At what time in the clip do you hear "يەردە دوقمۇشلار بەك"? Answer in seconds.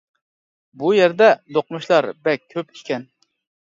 1.01-2.49